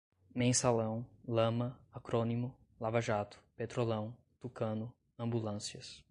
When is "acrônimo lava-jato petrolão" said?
1.93-4.17